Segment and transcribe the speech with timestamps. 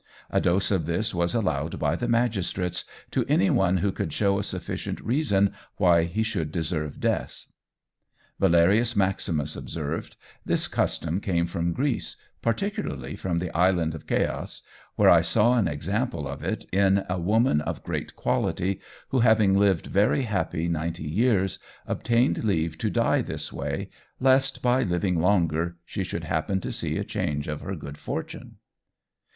[0.31, 4.39] A dose of this was allowed by the magistrates "to any one who could show
[4.39, 7.51] a sufficient reason why he should deserve death."
[8.39, 10.09] Valerius Maximus observes,
[10.43, 14.63] "This custom came from Greece, particularly from the Island of Ceos,
[14.95, 19.53] where I saw an example of it in a woman of great quality who, having
[19.55, 25.77] lived very happy ninety years, obtained leave to die this way, lest, by living longer,
[25.85, 28.55] she should happen to see a change of her good fortune."